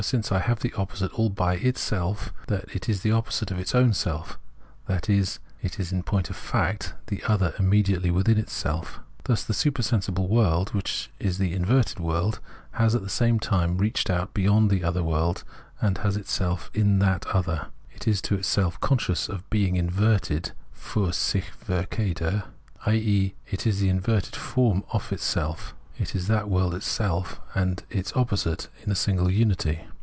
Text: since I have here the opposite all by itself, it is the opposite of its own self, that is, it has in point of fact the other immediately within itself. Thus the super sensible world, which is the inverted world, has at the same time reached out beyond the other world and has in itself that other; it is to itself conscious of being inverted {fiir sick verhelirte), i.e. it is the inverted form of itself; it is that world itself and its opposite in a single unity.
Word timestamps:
since 0.03 0.31
I 0.31 0.39
have 0.39 0.63
here 0.63 0.71
the 0.73 0.77
opposite 0.81 1.13
all 1.13 1.29
by 1.29 1.57
itself, 1.57 2.33
it 2.49 2.89
is 2.89 3.01
the 3.03 3.11
opposite 3.11 3.51
of 3.51 3.59
its 3.59 3.75
own 3.75 3.93
self, 3.93 4.39
that 4.87 5.07
is, 5.11 5.37
it 5.61 5.75
has 5.75 5.91
in 5.91 6.01
point 6.01 6.31
of 6.31 6.35
fact 6.35 6.95
the 7.05 7.21
other 7.25 7.53
immediately 7.59 8.09
within 8.09 8.39
itself. 8.39 8.99
Thus 9.25 9.43
the 9.43 9.53
super 9.53 9.83
sensible 9.83 10.27
world, 10.27 10.69
which 10.73 11.11
is 11.19 11.37
the 11.37 11.53
inverted 11.53 11.99
world, 11.99 12.39
has 12.71 12.95
at 12.95 13.03
the 13.03 13.09
same 13.11 13.39
time 13.39 13.77
reached 13.77 14.09
out 14.09 14.33
beyond 14.33 14.71
the 14.71 14.83
other 14.83 15.03
world 15.03 15.43
and 15.79 15.99
has 15.99 16.15
in 16.15 16.21
itself 16.21 16.71
that 16.73 17.27
other; 17.27 17.67
it 17.93 18.07
is 18.07 18.23
to 18.23 18.33
itself 18.33 18.79
conscious 18.79 19.29
of 19.29 19.47
being 19.51 19.75
inverted 19.75 20.51
{fiir 20.75 21.13
sick 21.13 21.51
verhelirte), 21.63 22.41
i.e. 22.87 23.35
it 23.51 23.67
is 23.67 23.79
the 23.81 23.89
inverted 23.89 24.35
form 24.35 24.83
of 24.91 25.13
itself; 25.13 25.75
it 25.99 26.15
is 26.15 26.25
that 26.25 26.49
world 26.49 26.73
itself 26.73 27.39
and 27.53 27.83
its 27.91 28.11
opposite 28.15 28.67
in 28.83 28.91
a 28.91 28.95
single 28.95 29.29
unity. 29.29 29.81